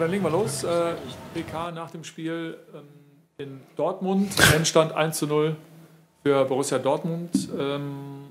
Dann 0.00 0.10
legen 0.10 0.24
wir 0.24 0.30
los. 0.30 0.64
Äh, 0.64 0.94
PK 1.34 1.72
nach 1.72 1.90
dem 1.90 2.04
Spiel 2.04 2.56
ähm, 2.74 2.80
in 3.36 3.60
Dortmund. 3.76 4.32
Endstand 4.56 4.92
1 4.92 5.18
zu 5.18 5.26
0 5.26 5.56
für 6.22 6.46
Borussia 6.46 6.78
Dortmund. 6.78 7.50
Ähm, 7.58 8.28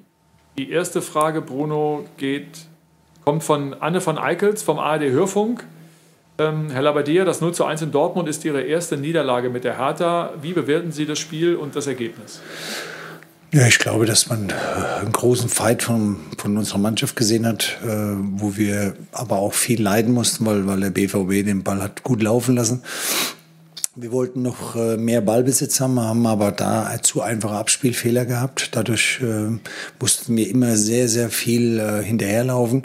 die 0.58 0.72
erste 0.72 1.04
Frage, 1.04 1.44
Bruno, 1.44 2.06
geht, 2.18 2.66
kommt 3.24 3.44
von 3.44 3.76
Anne 3.76 4.02
von 4.02 4.18
Eickels 4.18 4.64
vom 4.64 4.80
ARD 4.80 5.12
Hörfunk. 5.12 5.64
Ähm, 6.40 6.72
Herr 6.72 6.82
Labadier, 6.82 7.24
das 7.24 7.40
0 7.40 7.54
zu 7.54 7.66
1 7.66 7.84
in 7.84 7.92
Dortmund 7.92 8.28
ist 8.28 8.44
Ihre 8.46 8.62
erste 8.62 8.98
Niederlage 8.98 9.52
mit 9.52 9.64
der 9.64 9.78
Hertha. 9.78 10.34
Wie 10.42 10.54
bewerten 10.54 10.92
Sie 10.92 11.06
das 11.06 11.20
Spiel 11.20 11.56
und 11.56 11.76
das 11.76 11.86
Ergebnis? 11.86 12.42
Ja, 13.52 13.66
ich 13.66 13.80
glaube, 13.80 14.06
dass 14.06 14.30
man 14.30 14.52
äh, 14.52 14.54
einen 15.02 15.12
großen 15.12 15.50
Fight 15.50 15.82
von, 15.82 16.18
von 16.38 16.56
unserer 16.56 16.78
Mannschaft 16.78 17.16
gesehen 17.16 17.48
hat, 17.48 17.80
äh, 17.84 17.88
wo 17.88 18.56
wir 18.58 18.96
aber 19.12 19.40
auch 19.40 19.54
viel 19.56 19.82
leiden 19.82 20.14
mussten, 20.14 20.46
weil, 20.46 20.68
weil 20.68 20.80
der 20.82 20.92
BVB 20.92 21.46
den 21.46 21.64
Ball 21.64 21.82
hat 21.82 22.04
gut 22.04 22.22
laufen 22.22 22.56
lassen. 22.56 22.84
Wir 23.96 24.12
wollten 24.12 24.44
noch 24.44 24.76
äh, 24.76 24.98
mehr 24.98 25.22
Ballbesitz 25.22 25.80
haben, 25.80 26.00
haben 26.00 26.28
aber 26.28 26.52
da 26.52 26.96
zu 27.02 27.24
einfache 27.24 27.56
Abspielfehler 27.56 28.26
gehabt. 28.26 28.70
Dadurch 28.74 29.20
äh, 29.24 29.58
mussten 30.00 30.38
wir 30.38 30.48
immer 30.48 30.78
sehr, 30.78 31.10
sehr 31.10 31.32
viel 31.32 31.80
äh, 31.80 32.04
hinterherlaufen. 32.04 32.84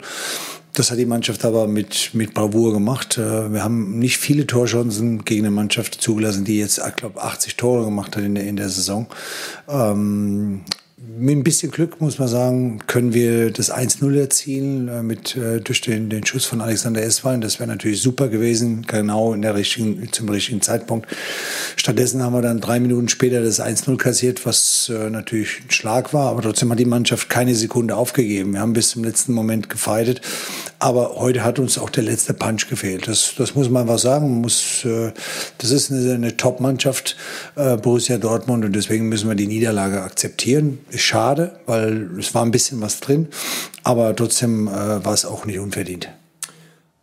Das 0.75 0.91
hat 0.91 0.97
die 0.97 1.05
Mannschaft 1.05 1.45
aber 1.45 1.67
mit, 1.67 2.09
mit 2.13 2.33
Bravour 2.33 2.73
gemacht. 2.73 3.17
Äh, 3.17 3.53
wir 3.53 3.63
haben 3.63 3.97
nicht 3.97 4.17
viele 4.17 4.45
Torchancen 4.45 5.23
gegen 5.23 5.45
eine 5.45 5.55
Mannschaft 5.55 6.01
zugelassen, 6.01 6.43
die 6.43 6.59
jetzt, 6.59 6.81
ich 6.85 6.95
glaube, 6.97 7.21
80 7.21 7.55
Tore 7.55 7.85
gemacht 7.85 8.15
hat 8.17 8.23
in 8.23 8.35
der, 8.35 8.43
in 8.45 8.57
der 8.57 8.67
Saison. 8.67 9.07
Ähm, 9.69 10.65
mit 11.17 11.37
ein 11.37 11.43
bisschen 11.43 11.71
Glück, 11.71 12.01
muss 12.01 12.19
man 12.19 12.27
sagen, 12.27 12.79
können 12.87 13.13
wir 13.13 13.51
das 13.51 13.71
1-0 13.71 14.17
erzielen 14.19 14.87
äh, 14.87 15.03
mit, 15.03 15.35
äh, 15.35 15.59
durch 15.59 15.81
den, 15.81 16.09
den 16.09 16.25
Schuss 16.25 16.45
von 16.45 16.61
Alexander 16.61 17.01
Eswein. 17.03 17.41
Das 17.41 17.59
wäre 17.59 17.67
natürlich 17.67 18.01
super 18.01 18.27
gewesen, 18.27 18.85
genau 18.87 19.33
in 19.33 19.41
der 19.41 19.55
richtigen, 19.55 20.11
zum 20.11 20.29
richtigen 20.29 20.61
Zeitpunkt. 20.61 21.07
Stattdessen 21.75 22.23
haben 22.23 22.33
wir 22.33 22.41
dann 22.41 22.59
drei 22.59 22.79
Minuten 22.79 23.07
später 23.07 23.43
das 23.43 23.61
1-0 23.61 23.97
kassiert, 23.97 24.45
was 24.45 24.91
äh, 24.93 25.09
natürlich 25.09 25.61
ein 25.65 25.71
Schlag 25.71 26.13
war, 26.13 26.31
aber 26.31 26.41
trotzdem 26.41 26.71
hat 26.71 26.79
die 26.79 26.85
Mannschaft 26.85 27.29
keine 27.29 27.55
Sekunde 27.55 27.95
aufgegeben. 27.95 28.53
Wir 28.53 28.61
haben 28.61 28.73
bis 28.73 28.89
zum 28.89 29.03
letzten 29.03 29.33
Moment 29.33 29.69
gefeitet, 29.69 30.21
aber 30.79 31.15
heute 31.17 31.43
hat 31.43 31.59
uns 31.59 31.77
auch 31.77 31.89
der 31.89 32.03
letzte 32.03 32.33
Punch 32.33 32.67
gefehlt. 32.67 33.07
Das, 33.07 33.33
das 33.37 33.55
muss 33.55 33.69
man 33.69 33.83
einfach 33.83 33.99
sagen. 33.99 34.29
Man 34.29 34.41
muss, 34.41 34.85
das 35.57 35.71
ist 35.71 35.91
eine, 35.91 36.13
eine 36.13 36.37
Top-Mannschaft, 36.37 37.15
Borussia 37.55 38.17
Dortmund, 38.17 38.65
und 38.65 38.75
deswegen 38.75 39.07
müssen 39.09 39.27
wir 39.27 39.35
die 39.35 39.47
Niederlage 39.47 40.01
akzeptieren. 40.01 40.79
Schade, 40.97 41.59
weil 41.65 42.09
es 42.19 42.33
war 42.33 42.43
ein 42.43 42.51
bisschen 42.51 42.81
was 42.81 42.99
drin, 42.99 43.29
aber 43.83 44.15
trotzdem 44.15 44.67
äh, 44.67 45.03
war 45.03 45.13
es 45.13 45.25
auch 45.25 45.45
nicht 45.45 45.59
unverdient. 45.59 46.09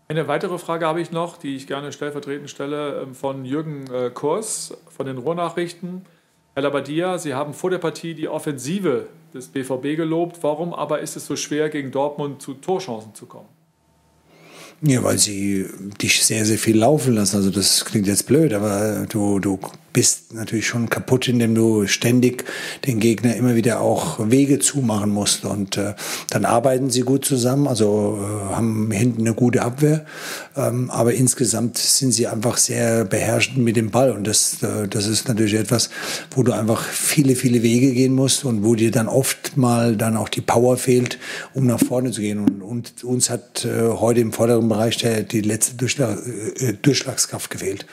Eine 0.08 0.28
weitere 0.28 0.58
Frage 0.58 0.86
habe 0.86 1.00
ich 1.00 1.10
noch, 1.10 1.38
die 1.38 1.56
ich 1.56 1.66
gerne 1.66 1.90
stellvertretend 1.92 2.50
stelle, 2.50 3.00
ähm, 3.02 3.14
von 3.14 3.44
Jürgen 3.44 3.84
äh, 3.92 4.10
Kurs 4.10 4.76
von 4.94 5.06
den 5.06 5.18
Ruhrnachrichten. 5.18 6.02
Herr 6.54 6.64
Labadia, 6.64 7.16
Sie 7.16 7.32
haben 7.32 7.54
vor 7.54 7.70
der 7.70 7.78
Partie 7.78 8.14
die 8.14 8.28
Offensive 8.28 9.06
des 9.32 9.48
BVB 9.48 9.96
gelobt. 9.96 10.38
Warum 10.42 10.74
aber 10.74 11.00
ist 11.00 11.16
es 11.16 11.26
so 11.26 11.34
schwer, 11.34 11.70
gegen 11.70 11.90
Dortmund 11.90 12.42
zu 12.42 12.52
Torchancen 12.54 13.14
zu 13.14 13.24
kommen? 13.24 13.48
Ja, 14.82 15.02
weil 15.02 15.16
sie 15.16 15.66
dich 16.02 16.24
sehr, 16.24 16.44
sehr 16.44 16.58
viel 16.58 16.76
laufen 16.76 17.14
lassen. 17.14 17.36
Also 17.36 17.50
das 17.50 17.84
klingt 17.84 18.06
jetzt 18.06 18.26
blöd, 18.26 18.52
aber 18.52 19.06
du, 19.08 19.38
du 19.38 19.58
bist 19.92 20.34
natürlich 20.34 20.66
schon 20.66 20.88
kaputt, 20.88 21.28
indem 21.28 21.54
du 21.54 21.86
ständig 21.86 22.44
den 22.86 23.00
Gegner 23.00 23.36
immer 23.36 23.54
wieder 23.54 23.80
auch 23.80 24.30
Wege 24.30 24.58
zumachen 24.58 25.10
musst. 25.10 25.44
Und 25.44 25.76
äh, 25.76 25.94
dann 26.30 26.44
arbeiten 26.44 26.90
sie 26.90 27.02
gut 27.02 27.24
zusammen, 27.24 27.66
also 27.66 28.18
äh, 28.20 28.54
haben 28.54 28.90
hinten 28.90 29.22
eine 29.22 29.34
gute 29.34 29.62
Abwehr. 29.62 30.04
Ähm, 30.56 30.90
aber 30.90 31.14
insgesamt 31.14 31.78
sind 31.78 32.12
sie 32.12 32.26
einfach 32.26 32.56
sehr 32.56 33.04
beherrschend 33.04 33.58
mit 33.58 33.76
dem 33.76 33.90
Ball. 33.90 34.10
Und 34.12 34.26
das, 34.26 34.62
äh, 34.62 34.88
das 34.88 35.06
ist 35.06 35.28
natürlich 35.28 35.54
etwas, 35.54 35.90
wo 36.34 36.42
du 36.42 36.52
einfach 36.52 36.84
viele, 36.84 37.36
viele 37.36 37.62
Wege 37.62 37.92
gehen 37.92 38.14
musst 38.14 38.44
und 38.44 38.64
wo 38.64 38.74
dir 38.74 38.90
dann 38.90 39.08
oft 39.08 39.56
mal 39.56 39.96
dann 39.96 40.16
auch 40.16 40.28
die 40.28 40.40
Power 40.40 40.76
fehlt, 40.76 41.18
um 41.54 41.66
nach 41.66 41.80
vorne 41.80 42.10
zu 42.10 42.20
gehen. 42.20 42.38
Und, 42.38 42.62
und 42.62 43.04
uns 43.04 43.30
hat 43.30 43.64
äh, 43.64 43.88
heute 43.88 44.20
im 44.20 44.32
vorderen 44.32 44.68
Bereich 44.68 44.96
der, 44.98 45.22
die 45.22 45.40
letzte 45.40 45.76
Durchschlag, 45.76 46.18
äh, 46.56 46.72
Durchschlagskraft 46.74 47.50
gefehlt. 47.50 47.86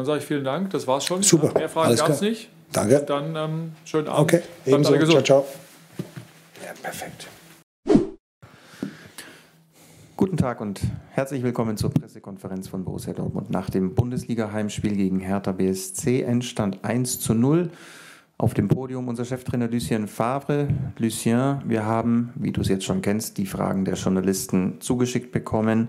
Dann 0.00 0.06
sage 0.06 0.20
ich 0.20 0.24
vielen 0.24 0.44
Dank, 0.44 0.70
das 0.70 0.86
war's 0.86 1.04
schon. 1.04 1.22
Super. 1.22 1.52
Mehr 1.52 1.68
Fragen 1.68 1.94
gab 1.94 2.08
es 2.08 2.22
nicht. 2.22 2.48
Danke. 2.72 3.00
Und 3.00 3.10
dann 3.10 3.36
ähm, 3.36 3.72
schönen 3.84 4.08
Abend. 4.08 4.32
Okay, 4.32 4.42
ebenso. 4.64 4.96
Ciao, 4.96 5.20
ciao. 5.20 5.46
Ja, 6.64 6.72
perfekt. 6.82 7.28
Guten 10.16 10.38
Tag 10.38 10.62
und 10.62 10.80
herzlich 11.10 11.42
willkommen 11.42 11.76
zur 11.76 11.90
Pressekonferenz 11.90 12.68
von 12.68 12.82
Borussia 12.82 13.12
Dortmund 13.12 13.50
nach 13.50 13.68
dem 13.68 13.94
Bundesliga-Heimspiel 13.94 14.96
gegen 14.96 15.20
Hertha 15.20 15.52
BSC. 15.52 16.22
Endstand 16.22 16.82
1 16.82 17.20
zu 17.20 17.34
0. 17.34 17.68
Auf 18.38 18.54
dem 18.54 18.68
Podium 18.68 19.06
unser 19.06 19.26
Cheftrainer 19.26 19.68
Lucien 19.68 20.08
Favre. 20.08 20.68
Lucien, 20.96 21.60
wir 21.66 21.84
haben, 21.84 22.32
wie 22.36 22.52
du 22.52 22.62
es 22.62 22.68
jetzt 22.68 22.86
schon 22.86 23.02
kennst, 23.02 23.36
die 23.36 23.44
Fragen 23.44 23.84
der 23.84 23.96
Journalisten 23.96 24.80
zugeschickt 24.80 25.30
bekommen 25.30 25.88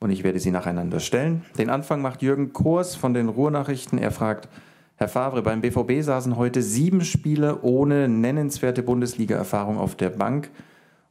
und 0.00 0.10
ich 0.10 0.24
werde 0.24 0.38
sie 0.38 0.50
nacheinander 0.50 1.00
stellen. 1.00 1.44
Den 1.58 1.70
Anfang 1.70 2.02
macht 2.02 2.22
Jürgen 2.22 2.52
Kors 2.52 2.94
von 2.94 3.14
den 3.14 3.28
Ruhrnachrichten. 3.28 3.98
Er 3.98 4.10
fragt, 4.10 4.48
Herr 4.96 5.08
Favre, 5.08 5.42
beim 5.42 5.60
BVB 5.60 6.02
saßen 6.02 6.36
heute 6.36 6.62
sieben 6.62 7.04
Spieler 7.04 7.64
ohne 7.64 8.08
nennenswerte 8.08 8.82
Bundesliga-Erfahrung 8.82 9.78
auf 9.78 9.94
der 9.94 10.10
Bank. 10.10 10.50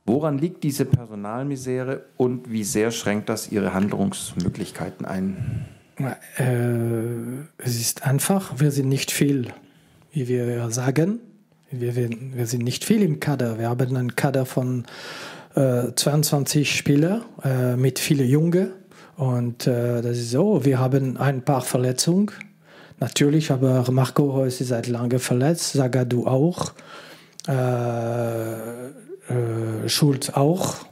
Woran 0.05 0.37
liegt 0.37 0.63
diese 0.63 0.85
Personalmisere 0.85 2.05
und 2.17 2.51
wie 2.51 2.63
sehr 2.63 2.91
schränkt 2.91 3.29
das 3.29 3.51
Ihre 3.51 3.73
Handlungsmöglichkeiten 3.73 5.05
ein? 5.05 5.65
Äh, 6.37 6.43
es 7.57 7.79
ist 7.79 8.05
einfach, 8.05 8.59
wir 8.59 8.71
sind 8.71 8.89
nicht 8.89 9.11
viel, 9.11 9.53
wie 10.11 10.27
wir 10.27 10.69
sagen. 10.69 11.19
Wir, 11.71 11.95
wir, 11.95 12.09
wir 12.09 12.45
sind 12.47 12.63
nicht 12.63 12.85
viel 12.85 13.01
im 13.01 13.19
Kader. 13.19 13.57
Wir 13.57 13.69
haben 13.69 13.95
einen 13.95 14.15
Kader 14.15 14.45
von 14.45 14.85
äh, 15.55 15.93
22 15.95 16.75
Spieler 16.75 17.21
äh, 17.43 17.75
mit 17.75 17.99
vielen 17.99 18.27
Jungen. 18.27 18.71
Und 19.17 19.67
äh, 19.67 20.01
das 20.01 20.17
ist 20.17 20.31
so, 20.31 20.65
wir 20.65 20.79
haben 20.79 21.17
ein 21.17 21.41
paar 21.43 21.61
Verletzungen. 21.61 22.31
Natürlich, 22.99 23.51
aber 23.51 23.89
Marco 23.91 24.29
Reus 24.29 24.61
ist 24.61 24.69
seit 24.69 24.87
langem 24.87 25.19
verletzt, 25.19 25.73
Sagadu 25.73 26.27
auch, 26.27 26.73
äh, 27.47 27.51
äh, 28.53 29.87
Schulz 29.87 30.29
auch. 30.29 30.85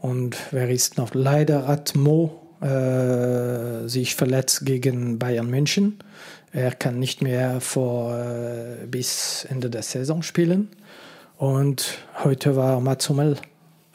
Und 0.00 0.36
wer 0.50 0.70
ist 0.70 0.98
noch? 0.98 1.14
Leider 1.14 1.66
hat 1.66 1.94
Mo 1.94 2.40
äh, 2.60 3.88
sich 3.88 4.14
verletzt 4.14 4.66
gegen 4.66 5.18
Bayern 5.18 5.48
München. 5.48 5.98
Er 6.52 6.72
kann 6.72 7.00
nicht 7.00 7.20
mehr 7.20 7.60
vor, 7.60 8.16
bis 8.88 9.44
Ende 9.50 9.70
der 9.70 9.82
Saison 9.82 10.22
spielen. 10.22 10.68
Und 11.36 11.98
heute 12.22 12.54
war 12.54 12.78
Mats 12.78 13.08
Hummel 13.08 13.38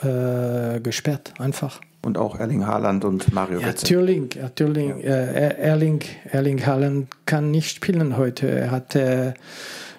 äh, 0.02 0.80
gesperrt, 0.80 1.34
einfach. 1.40 1.82
Und 2.02 2.18
auch 2.18 2.40
Erling 2.40 2.66
Haaland 2.66 3.04
und 3.04 3.34
Mario 3.34 3.60
ja, 3.60 3.68
Götze. 3.68 3.86
Natürlich, 3.86 4.36
ja. 5.04 5.10
äh, 5.10 5.58
Erling, 5.58 6.02
Erling 6.32 6.66
Haaland 6.66 7.08
kann 7.26 7.52
nicht 7.52 7.76
spielen 7.76 8.16
heute. 8.16 8.50
Er 8.50 8.72
hatte 8.72 9.34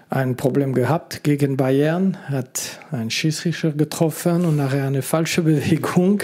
ein 0.08 0.36
Problem 0.36 0.72
gehabt 0.72 1.22
gegen 1.22 1.56
Bayern, 1.56 2.16
hat 2.28 2.80
einen 2.90 3.10
Schiedsrichter 3.10 3.72
getroffen 3.72 4.44
und 4.44 4.56
nachher 4.56 4.86
eine 4.86 5.02
falsche 5.02 5.42
Bewegung. 5.42 6.22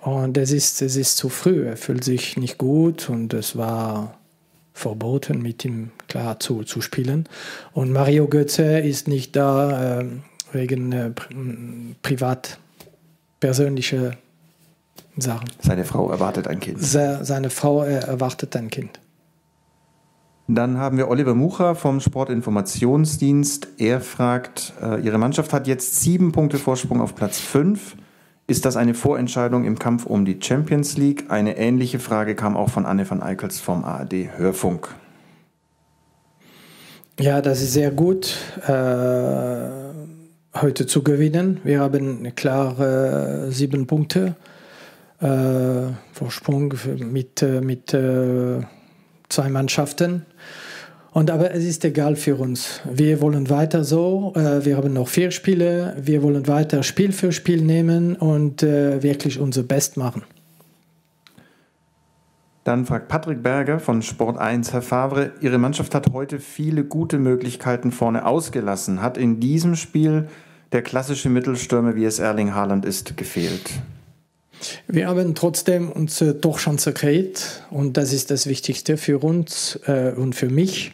Und 0.00 0.36
es 0.36 0.52
ist, 0.52 0.82
es 0.82 0.96
ist 0.96 1.16
zu 1.16 1.28
früh. 1.28 1.66
Er 1.66 1.76
fühlt 1.76 2.04
sich 2.04 2.36
nicht 2.36 2.58
gut 2.58 3.08
und 3.08 3.34
es 3.34 3.56
war 3.56 4.18
verboten, 4.72 5.42
mit 5.42 5.64
ihm 5.64 5.90
klar 6.06 6.38
zu, 6.38 6.62
zu 6.62 6.80
spielen. 6.80 7.28
Und 7.72 7.92
Mario 7.92 8.28
Götze 8.28 8.78
ist 8.78 9.08
nicht 9.08 9.34
da 9.34 10.00
äh, 10.00 10.06
wegen 10.52 10.92
äh, 10.92 11.10
privat 12.02 12.58
persönliche 13.40 14.12
Sachen. 15.16 15.48
Seine 15.60 15.84
Frau 15.84 16.10
erwartet 16.10 16.48
ein 16.48 16.60
Kind. 16.60 16.78
Seine 16.80 17.50
Frau 17.50 17.82
erwartet 17.82 18.54
ein 18.56 18.68
Kind. 18.68 19.00
Dann 20.50 20.78
haben 20.78 20.96
wir 20.96 21.08
Oliver 21.08 21.34
Mucher 21.34 21.74
vom 21.74 22.00
Sportinformationsdienst. 22.00 23.68
Er 23.76 24.00
fragt, 24.00 24.72
äh, 24.82 24.98
Ihre 25.02 25.18
Mannschaft 25.18 25.52
hat 25.52 25.66
jetzt 25.66 26.00
sieben 26.00 26.32
Punkte 26.32 26.56
Vorsprung 26.56 27.02
auf 27.02 27.14
Platz 27.14 27.38
fünf. 27.38 27.96
Ist 28.46 28.64
das 28.64 28.76
eine 28.78 28.94
Vorentscheidung 28.94 29.66
im 29.66 29.78
Kampf 29.78 30.06
um 30.06 30.24
die 30.24 30.38
Champions 30.40 30.96
League? 30.96 31.26
Eine 31.28 31.58
ähnliche 31.58 31.98
Frage 31.98 32.34
kam 32.34 32.56
auch 32.56 32.70
von 32.70 32.86
Anne 32.86 33.08
van 33.08 33.22
Eickels 33.22 33.60
vom 33.60 33.84
ARD 33.84 34.38
Hörfunk. 34.38 34.94
Ja, 37.20 37.42
das 37.42 37.60
ist 37.60 37.74
sehr 37.74 37.90
gut. 37.90 38.38
Äh 38.66 39.87
heute 40.62 40.86
zu 40.86 41.02
gewinnen. 41.02 41.60
Wir 41.64 41.80
haben 41.80 42.34
klare 42.34 43.46
äh, 43.48 43.50
sieben 43.50 43.86
Punkte 43.86 44.36
äh, 45.20 45.92
Vorsprung 46.12 46.74
mit, 46.98 47.42
äh, 47.42 47.60
mit 47.60 47.92
äh, 47.94 48.60
zwei 49.28 49.48
Mannschaften. 49.48 50.26
Und 51.12 51.30
aber 51.30 51.52
es 51.52 51.64
ist 51.64 51.84
egal 51.84 52.16
für 52.16 52.36
uns. 52.36 52.80
Wir 52.84 53.20
wollen 53.20 53.50
weiter 53.50 53.82
so. 53.82 54.32
Äh, 54.36 54.64
wir 54.64 54.76
haben 54.76 54.92
noch 54.92 55.08
vier 55.08 55.30
Spiele. 55.30 55.96
Wir 56.00 56.22
wollen 56.22 56.46
weiter 56.46 56.82
Spiel 56.82 57.12
für 57.12 57.32
Spiel 57.32 57.62
nehmen 57.62 58.16
und 58.16 58.62
äh, 58.62 59.02
wirklich 59.02 59.40
unser 59.40 59.62
Best 59.62 59.96
machen. 59.96 60.22
Dann 62.64 62.84
fragt 62.84 63.08
Patrick 63.08 63.42
Berger 63.42 63.80
von 63.80 64.02
Sport 64.02 64.36
1, 64.36 64.74
Herr 64.74 64.82
Favre, 64.82 65.32
Ihre 65.40 65.56
Mannschaft 65.56 65.94
hat 65.94 66.12
heute 66.12 66.38
viele 66.38 66.84
gute 66.84 67.18
Möglichkeiten 67.18 67.92
vorne 67.92 68.26
ausgelassen. 68.26 69.00
Hat 69.00 69.16
in 69.16 69.40
diesem 69.40 69.74
Spiel 69.74 70.28
der 70.72 70.82
klassische 70.82 71.28
Mittelstürmer, 71.28 71.96
wie 71.96 72.04
es 72.04 72.18
Erling 72.18 72.54
Haaland 72.54 72.84
ist, 72.84 73.16
gefehlt? 73.16 73.70
Wir 74.86 75.06
haben 75.06 75.34
trotzdem 75.34 75.90
unsere 75.90 76.40
Torchance 76.40 76.92
kreiert 76.92 77.62
und 77.70 77.96
das 77.96 78.12
ist 78.12 78.30
das 78.30 78.46
Wichtigste 78.46 78.96
für 78.96 79.18
uns 79.18 79.78
äh, 79.86 80.12
und 80.16 80.34
für 80.34 80.48
mich. 80.48 80.92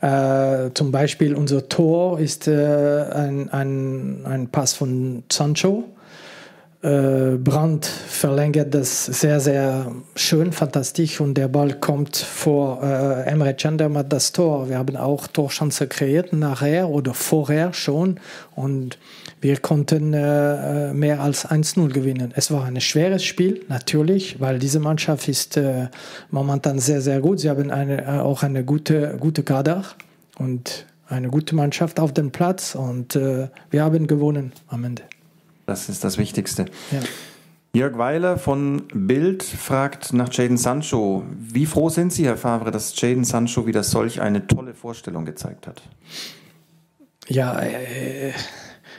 Äh, 0.00 0.70
zum 0.74 0.92
Beispiel 0.92 1.34
unser 1.34 1.68
Tor 1.68 2.20
ist 2.20 2.46
äh, 2.46 2.52
ein, 2.52 3.48
ein, 3.50 4.26
ein 4.26 4.48
Pass 4.48 4.74
von 4.74 5.24
Sancho 5.30 5.84
Brand 6.84 7.86
verlängert 7.86 8.74
das 8.74 9.06
sehr, 9.06 9.40
sehr 9.40 9.90
schön, 10.16 10.52
fantastisch 10.52 11.18
und 11.18 11.32
der 11.32 11.48
Ball 11.48 11.72
kommt 11.80 12.16
vor 12.18 12.82
äh, 12.82 13.22
Emre 13.22 13.54
Can, 13.54 13.78
macht 13.90 14.12
das 14.12 14.32
Tor. 14.32 14.68
Wir 14.68 14.76
haben 14.76 14.94
auch 14.96 15.26
Torchance 15.26 15.86
kreiert 15.86 16.34
nachher 16.34 16.90
oder 16.90 17.14
vorher 17.14 17.72
schon 17.72 18.20
und 18.54 18.98
wir 19.40 19.56
konnten 19.58 20.12
äh, 20.12 20.92
mehr 20.92 21.20
als 21.20 21.48
1-0 21.48 21.88
gewinnen. 21.88 22.32
Es 22.36 22.50
war 22.50 22.64
ein 22.64 22.78
schweres 22.82 23.24
Spiel, 23.24 23.64
natürlich, 23.68 24.40
weil 24.40 24.58
diese 24.58 24.78
Mannschaft 24.78 25.26
ist 25.26 25.56
äh, 25.56 25.88
momentan 26.30 26.80
sehr, 26.80 27.00
sehr 27.00 27.20
gut. 27.20 27.40
Sie 27.40 27.48
haben 27.48 27.70
eine, 27.70 28.02
äh, 28.04 28.18
auch 28.20 28.42
eine 28.42 28.62
gute, 28.62 29.16
gute 29.18 29.42
Kader 29.42 29.84
und 30.38 30.84
eine 31.08 31.28
gute 31.28 31.54
Mannschaft 31.54 31.98
auf 31.98 32.12
dem 32.12 32.30
Platz 32.30 32.74
und 32.74 33.16
äh, 33.16 33.48
wir 33.70 33.82
haben 33.82 34.06
gewonnen 34.06 34.52
am 34.68 34.84
Ende. 34.84 35.02
Das 35.66 35.88
ist 35.88 36.04
das 36.04 36.18
Wichtigste. 36.18 36.66
Ja. 36.90 37.00
Jörg 37.74 37.98
Weiler 37.98 38.38
von 38.38 38.84
Bild 38.94 39.42
fragt 39.42 40.12
nach 40.12 40.32
Jaden 40.32 40.56
Sancho. 40.56 41.24
Wie 41.36 41.66
froh 41.66 41.88
sind 41.88 42.12
Sie, 42.12 42.24
Herr 42.24 42.36
Favre, 42.36 42.70
dass 42.70 42.98
Jaden 43.00 43.24
Sancho 43.24 43.66
wieder 43.66 43.82
solch 43.82 44.20
eine 44.20 44.46
tolle 44.46 44.74
Vorstellung 44.74 45.24
gezeigt 45.24 45.66
hat? 45.66 45.82
Ja, 47.26 47.58
äh, 47.58 48.32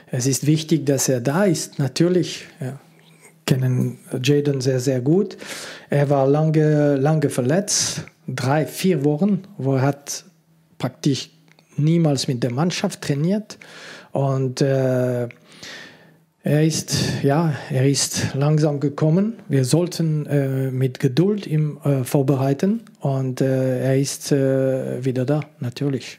es 0.08 0.26
ist 0.26 0.46
wichtig, 0.46 0.84
dass 0.84 1.08
er 1.08 1.22
da 1.22 1.44
ist. 1.44 1.78
Natürlich 1.78 2.44
ja, 2.60 2.78
kennen 3.46 3.98
Jaden 4.22 4.60
sehr, 4.60 4.80
sehr 4.80 5.00
gut. 5.00 5.38
Er 5.88 6.10
war 6.10 6.26
lange, 6.26 6.96
lange 6.96 7.30
verletzt, 7.30 8.04
drei, 8.28 8.66
vier 8.66 9.04
Wochen, 9.04 9.44
wo 9.56 9.76
er 9.76 9.82
hat 9.82 10.24
praktisch 10.76 11.30
niemals 11.76 12.28
mit 12.28 12.42
der 12.42 12.52
Mannschaft 12.52 13.00
trainiert. 13.00 13.58
Und 14.12 14.60
äh, 14.60 15.28
er 16.46 16.64
ist, 16.64 17.24
ja, 17.24 17.54
er 17.70 17.88
ist 17.88 18.34
langsam 18.34 18.78
gekommen. 18.78 19.34
Wir 19.48 19.64
sollten 19.64 20.26
äh, 20.26 20.70
mit 20.70 21.00
Geduld 21.00 21.44
ihm 21.44 21.78
äh, 21.82 22.04
vorbereiten 22.04 22.82
und 23.00 23.40
äh, 23.40 23.80
er 23.80 23.98
ist 23.98 24.30
äh, 24.30 25.04
wieder 25.04 25.24
da, 25.24 25.40
natürlich. 25.58 26.18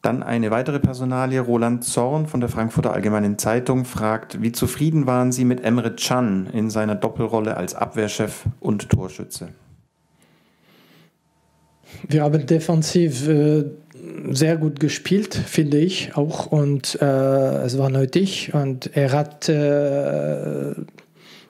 Dann 0.00 0.22
eine 0.22 0.50
weitere 0.50 0.80
Personalie. 0.80 1.40
Roland 1.40 1.84
Zorn 1.84 2.26
von 2.26 2.40
der 2.40 2.48
Frankfurter 2.48 2.94
Allgemeinen 2.94 3.38
Zeitung 3.38 3.84
fragt, 3.84 4.40
wie 4.40 4.52
zufrieden 4.52 5.06
waren 5.06 5.32
Sie 5.32 5.44
mit 5.44 5.62
Emre 5.62 5.94
Can 5.94 6.46
in 6.46 6.70
seiner 6.70 6.94
Doppelrolle 6.94 7.58
als 7.58 7.74
Abwehrchef 7.74 8.46
und 8.58 8.88
Torschütze? 8.88 9.50
Wir 12.08 12.22
haben 12.22 12.46
defensiv 12.46 13.28
äh, 13.28 13.64
sehr 14.30 14.56
gut 14.56 14.80
gespielt, 14.80 15.34
finde 15.34 15.78
ich 15.78 16.16
auch. 16.16 16.46
Und 16.46 17.00
äh, 17.00 17.64
es 17.64 17.78
war 17.78 17.90
nötig. 17.90 18.52
Und 18.54 18.94
er 18.96 19.12
hat, 19.12 19.48
äh, 19.48 20.72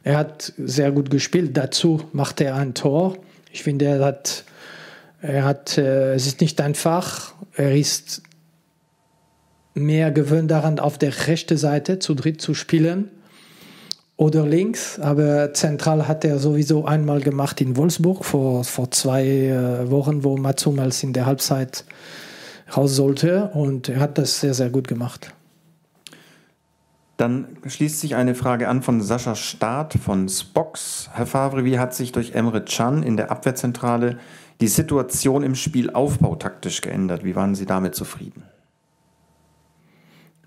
er 0.03 0.17
hat 0.17 0.53
sehr 0.59 0.93
gut 0.93 1.11
gespielt. 1.11 1.57
Dazu 1.57 2.03
macht 2.13 2.41
er 2.41 2.57
ein 2.57 2.75
Tor. 2.75 3.17
Ich 3.53 3.63
finde, 3.63 3.87
er 3.87 4.05
hat, 4.05 4.45
er 5.21 5.45
hat 5.45 5.79
äh, 5.79 6.15
es 6.15 6.27
ist 6.27 6.41
nicht 6.41 6.61
einfach. 6.61 7.35
Er 7.55 7.77
ist 7.77 8.23
mehr 9.75 10.11
gewöhnt 10.11 10.51
daran, 10.51 10.79
auf 10.79 10.99
der 10.99 11.27
rechten 11.27 11.57
Seite 11.57 11.99
zu 11.99 12.15
dritt 12.15 12.41
zu 12.41 12.55
spielen 12.55 13.11
oder 14.23 14.47
links, 14.47 15.01
aber 15.01 15.53
zentral 15.53 16.07
hat 16.07 16.25
er 16.25 16.39
sowieso 16.39 16.85
einmal 16.85 17.21
gemacht 17.21 17.61
in 17.61 17.77
Wolfsburg 17.77 18.25
vor, 18.25 18.63
vor 18.63 18.89
zwei 18.93 19.27
äh, 19.27 19.91
Wochen, 19.91 20.23
wo 20.23 20.37
Mats 20.37 20.65
Hummels 20.65 21.03
in 21.03 21.13
der 21.13 21.27
Halbzeit 21.27 21.85
raus 22.77 22.95
sollte 22.95 23.51
und 23.53 23.89
er 23.89 23.99
hat 23.99 24.19
das 24.19 24.39
sehr, 24.39 24.55
sehr 24.55 24.71
gut 24.71 24.87
gemacht. 24.87 25.35
Dann 27.17 27.49
schließt 27.67 27.99
sich 27.99 28.15
eine 28.15 28.37
Frage 28.37 28.69
an 28.69 28.83
von 28.83 29.01
Sascha 29.01 29.35
Staat 29.35 29.95
von 29.95 30.29
Spox. 30.29 31.11
Herr 31.13 31.27
Favre, 31.27 31.65
wie 31.65 31.81
hat 31.81 31.93
sich 31.93 32.13
durch 32.13 32.33
Emre 32.33 32.65
Can 32.65 33.03
in 33.03 33.17
der 33.17 33.33
Abwehrzentrale 33.33 34.19
die 34.61 34.69
Situation 34.69 35.43
im 35.43 35.57
Spielaufbau 35.57 36.37
taktisch 36.37 36.81
geändert? 36.81 37.25
Wie 37.25 37.35
waren 37.35 37.57
Sie 37.57 37.67
damit 37.67 37.97
zufrieden? 37.97 38.45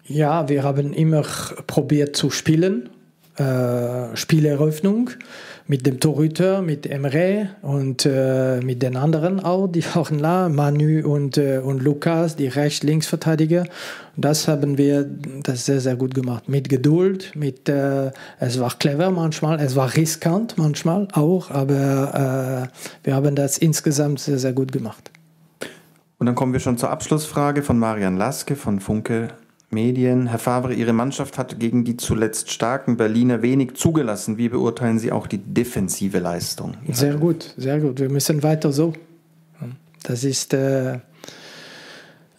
Ja, 0.06 0.48
wir 0.48 0.64
haben 0.64 0.94
immer 0.94 1.24
probiert 1.68 2.16
zu 2.16 2.30
spielen. 2.30 2.90
Äh, 3.38 4.16
Spieleröffnung 4.16 5.10
mit 5.68 5.86
dem 5.86 6.00
Torhüter, 6.00 6.62
mit 6.62 6.86
Emre 6.86 7.50
und 7.62 8.06
äh, 8.06 8.62
mit 8.62 8.82
den 8.82 8.96
anderen 8.96 9.42
auch, 9.42 9.68
die 9.68 9.84
waren 9.96 10.20
da, 10.20 10.48
Manu 10.48 11.06
und, 11.06 11.38
äh, 11.38 11.58
und 11.58 11.84
Lukas, 11.84 12.38
die 12.38 12.48
Rechts-Links-Verteidiger. 12.48 13.66
Das 14.16 14.48
haben 14.48 14.78
wir 14.78 15.10
das 15.44 15.66
sehr, 15.66 15.82
sehr 15.82 15.98
gut 15.98 16.14
gemacht. 16.14 16.48
Mit 16.48 16.70
Geduld, 16.70 17.34
mit, 17.36 17.68
äh, 17.68 18.12
es 18.40 18.58
war 18.58 18.74
clever 18.80 19.12
manchmal, 19.12 19.60
es 19.60 19.76
war 19.76 19.94
riskant 19.98 20.58
manchmal 20.58 21.10
auch, 21.12 21.52
aber 21.52 22.70
äh, 22.72 23.06
wir 23.06 23.16
haben 23.16 23.36
das 23.36 23.58
insgesamt 23.58 24.22
sehr, 24.22 24.40
sehr 24.40 24.54
gut 24.54 24.72
gemacht. 24.72 25.12
Und 26.20 26.28
dann 26.28 26.36
kommen 26.36 26.54
wir 26.54 26.62
schon 26.62 26.78
zur 26.78 26.90
Abschlussfrage 26.90 27.64
von 27.64 27.78
Marian 27.80 28.16
Laske 28.16 28.56
von 28.56 28.80
Funke 28.80 29.28
Medien. 29.76 30.28
Herr 30.28 30.40
Favre, 30.40 30.74
Ihre 30.74 30.94
Mannschaft 30.94 31.38
hat 31.38 31.60
gegen 31.60 31.84
die 31.84 31.98
zuletzt 31.98 32.50
starken 32.50 32.98
Berliner 32.98 33.44
wenig 33.44 33.76
zugelassen. 33.76 34.40
Wie 34.40 34.50
beurteilen 34.50 34.98
Sie 34.98 35.12
auch 35.12 35.28
die 35.28 35.38
defensive 35.38 36.18
Leistung? 36.18 36.76
Sehr 36.92 37.16
gut, 37.18 37.54
sehr 37.58 37.80
gut. 37.80 38.00
Wir 38.00 38.10
müssen 38.10 38.42
weiter 38.42 38.72
so. 38.72 38.94
Das 40.02 40.24
ist 40.24 40.54
äh, 40.54 41.00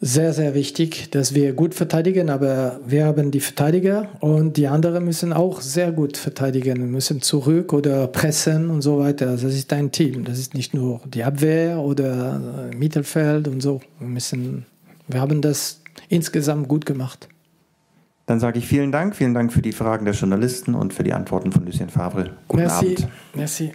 sehr, 0.00 0.32
sehr 0.32 0.54
wichtig, 0.54 1.10
dass 1.10 1.34
wir 1.34 1.52
gut 1.52 1.74
verteidigen, 1.74 2.30
aber 2.30 2.80
wir 2.86 3.06
haben 3.06 3.30
die 3.30 3.40
Verteidiger 3.40 4.08
und 4.20 4.56
die 4.56 4.68
anderen 4.68 5.04
müssen 5.04 5.32
auch 5.32 5.60
sehr 5.60 5.90
gut 5.90 6.16
verteidigen, 6.16 6.78
wir 6.78 6.86
müssen 6.86 7.22
zurück 7.22 7.72
oder 7.72 8.06
pressen 8.06 8.70
und 8.70 8.82
so 8.82 8.98
weiter. 8.98 9.26
Das 9.26 9.42
ist 9.42 9.72
ein 9.72 9.90
Team, 9.90 10.24
das 10.24 10.38
ist 10.38 10.54
nicht 10.54 10.74
nur 10.74 11.00
die 11.06 11.24
Abwehr 11.24 11.80
oder 11.80 12.70
äh, 12.72 12.76
Mittelfeld 12.76 13.48
und 13.48 13.60
so. 13.60 13.80
Wir 13.98 14.08
müssen, 14.08 14.66
wir 15.08 15.20
haben 15.20 15.40
das 15.40 15.80
insgesamt 16.08 16.68
gut 16.68 16.86
gemacht. 16.86 17.28
Dann 18.26 18.40
sage 18.40 18.58
ich 18.58 18.66
vielen 18.66 18.90
Dank. 18.90 19.14
Vielen 19.14 19.34
Dank 19.34 19.52
für 19.52 19.62
die 19.62 19.72
Fragen 19.72 20.04
der 20.04 20.14
Journalisten 20.14 20.74
und 20.74 20.92
für 20.92 21.04
die 21.04 21.12
Antworten 21.12 21.52
von 21.52 21.64
Lucien 21.64 21.88
Favre. 21.88 22.36
Guten 22.48 22.62
Merci. 22.62 22.96
Abend. 22.96 23.08
Merci. 23.34 23.72